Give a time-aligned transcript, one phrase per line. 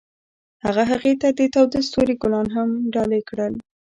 [0.65, 3.53] هغه هغې ته د تاوده ستوري ګلان ډالۍ هم کړل.